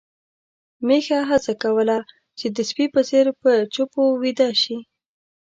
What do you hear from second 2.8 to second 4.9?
په څېر په چپو ويده شي.